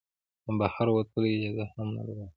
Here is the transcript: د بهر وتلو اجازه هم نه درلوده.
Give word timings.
د 0.45 0.47
بهر 0.59 0.87
وتلو 0.91 1.27
اجازه 1.35 1.65
هم 1.73 1.87
نه 1.95 2.01
درلوده. 2.07 2.25